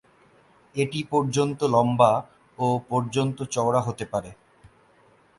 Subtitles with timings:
[0.75, 2.11] এটি পর্যন্ত লম্বা
[2.57, 4.31] ও পর্যন্ত চওড়া হতে পারে।